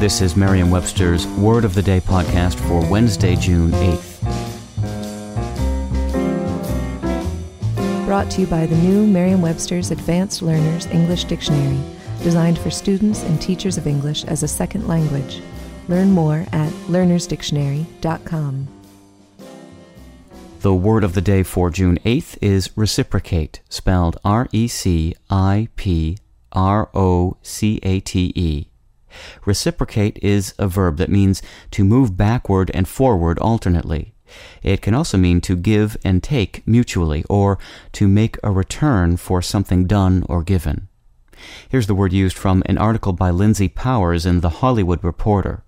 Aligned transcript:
This 0.00 0.22
is 0.22 0.34
Merriam-Webster's 0.34 1.26
Word 1.26 1.62
of 1.62 1.74
the 1.74 1.82
Day 1.82 2.00
podcast 2.00 2.54
for 2.66 2.80
Wednesday, 2.90 3.36
June 3.36 3.70
8th. 3.72 4.24
Brought 8.06 8.30
to 8.30 8.40
you 8.40 8.46
by 8.46 8.64
the 8.64 8.76
new 8.76 9.06
Merriam-Webster's 9.06 9.90
Advanced 9.90 10.40
Learners 10.40 10.86
English 10.86 11.24
Dictionary, 11.24 11.78
designed 12.22 12.58
for 12.58 12.70
students 12.70 13.24
and 13.24 13.38
teachers 13.42 13.76
of 13.76 13.86
English 13.86 14.24
as 14.24 14.42
a 14.42 14.48
second 14.48 14.88
language. 14.88 15.42
Learn 15.86 16.12
more 16.12 16.46
at 16.50 16.72
learnersdictionary.com. 16.88 18.68
The 20.60 20.74
word 20.74 21.04
of 21.04 21.12
the 21.12 21.20
day 21.20 21.42
for 21.42 21.68
June 21.68 21.98
8th 22.06 22.38
is 22.40 22.70
reciprocate, 22.74 23.60
spelled 23.68 24.16
R 24.24 24.48
E 24.50 24.66
C 24.66 25.14
I 25.28 25.68
P 25.76 26.16
R 26.52 26.88
O 26.94 27.36
C 27.42 27.80
A 27.82 28.00
T 28.00 28.32
E. 28.34 28.69
Reciprocate 29.44 30.18
is 30.22 30.54
a 30.58 30.68
verb 30.68 30.96
that 30.98 31.10
means 31.10 31.42
to 31.72 31.84
move 31.84 32.16
backward 32.16 32.70
and 32.74 32.88
forward 32.88 33.38
alternately. 33.38 34.14
It 34.62 34.80
can 34.82 34.94
also 34.94 35.18
mean 35.18 35.40
to 35.42 35.56
give 35.56 35.96
and 36.04 36.22
take 36.22 36.66
mutually, 36.66 37.24
or 37.28 37.58
to 37.92 38.06
make 38.06 38.36
a 38.44 38.50
return 38.50 39.16
for 39.16 39.42
something 39.42 39.86
done 39.86 40.24
or 40.28 40.42
given. 40.42 40.88
Here's 41.68 41.86
the 41.86 41.94
word 41.94 42.12
used 42.12 42.36
from 42.36 42.62
an 42.66 42.78
article 42.78 43.12
by 43.12 43.30
Lindsay 43.30 43.68
Powers 43.68 44.26
in 44.26 44.40
The 44.40 44.60
Hollywood 44.60 45.02
Reporter. 45.02 45.64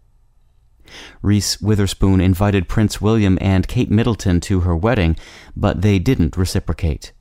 Reese 1.23 1.61
Witherspoon 1.61 2.21
invited 2.21 2.69
Prince 2.69 3.01
William 3.01 3.39
and 3.41 3.67
Kate 3.67 3.91
Middleton 3.91 4.41
to 4.41 4.61
her 4.61 4.77
wedding, 4.77 5.17
but 5.57 5.81
they 5.81 5.99
didn't 5.99 6.37
reciprocate. 6.37 7.13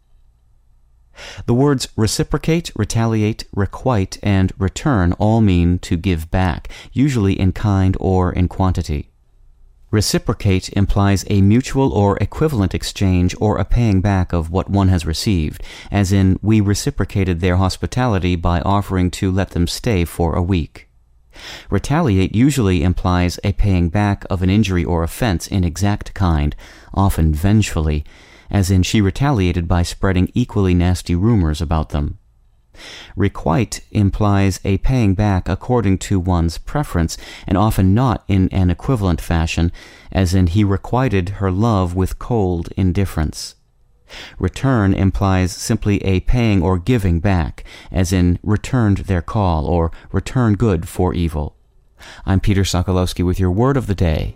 The 1.45 1.53
words 1.53 1.87
reciprocate, 1.95 2.71
retaliate, 2.75 3.45
requite, 3.53 4.17
and 4.23 4.51
return 4.57 5.13
all 5.13 5.41
mean 5.41 5.79
to 5.79 5.97
give 5.97 6.31
back, 6.31 6.69
usually 6.91 7.39
in 7.39 7.51
kind 7.51 7.97
or 7.99 8.31
in 8.31 8.47
quantity. 8.47 9.09
Reciprocate 9.91 10.69
implies 10.69 11.25
a 11.29 11.41
mutual 11.41 11.91
or 11.91 12.17
equivalent 12.19 12.73
exchange 12.73 13.35
or 13.41 13.57
a 13.57 13.65
paying 13.65 13.99
back 13.99 14.31
of 14.31 14.49
what 14.49 14.69
one 14.69 14.87
has 14.87 15.05
received, 15.05 15.61
as 15.91 16.13
in, 16.13 16.39
we 16.41 16.61
reciprocated 16.61 17.41
their 17.41 17.57
hospitality 17.57 18.37
by 18.37 18.61
offering 18.61 19.11
to 19.11 19.29
let 19.29 19.49
them 19.49 19.67
stay 19.67 20.05
for 20.05 20.33
a 20.33 20.41
week. 20.41 20.87
Retaliate 21.69 22.33
usually 22.33 22.83
implies 22.83 23.37
a 23.43 23.51
paying 23.51 23.89
back 23.89 24.25
of 24.29 24.41
an 24.41 24.49
injury 24.49 24.85
or 24.85 25.03
offense 25.03 25.45
in 25.47 25.65
exact 25.65 26.13
kind, 26.13 26.55
often 26.93 27.33
vengefully, 27.33 28.05
as 28.51 28.69
in 28.69 28.83
she 28.83 29.01
retaliated 29.01 29.67
by 29.67 29.81
spreading 29.81 30.29
equally 30.33 30.73
nasty 30.73 31.15
rumors 31.15 31.61
about 31.61 31.89
them. 31.89 32.19
Requite 33.15 33.81
implies 33.91 34.59
a 34.63 34.77
paying 34.79 35.13
back 35.13 35.49
according 35.49 35.97
to 35.97 36.19
one's 36.19 36.57
preference, 36.57 37.17
and 37.47 37.57
often 37.57 37.93
not 37.93 38.23
in 38.27 38.47
an 38.49 38.69
equivalent 38.69 39.19
fashion, 39.19 39.71
as 40.11 40.33
in 40.33 40.47
he 40.47 40.63
requited 40.63 41.29
her 41.39 41.51
love 41.51 41.95
with 41.95 42.19
cold 42.19 42.69
indifference. 42.77 43.55
Return 44.39 44.93
implies 44.93 45.51
simply 45.51 46.03
a 46.03 46.19
paying 46.21 46.61
or 46.61 46.77
giving 46.77 47.19
back, 47.19 47.63
as 47.91 48.11
in 48.11 48.39
returned 48.43 48.99
their 48.99 49.21
call 49.21 49.65
or 49.65 49.91
return 50.11 50.55
good 50.55 50.87
for 50.87 51.13
evil. 51.13 51.55
I'm 52.25 52.39
Peter 52.39 52.63
Sokolowski 52.63 53.25
with 53.25 53.39
your 53.39 53.51
word 53.51 53.77
of 53.77 53.87
the 53.87 53.95
day. 53.95 54.35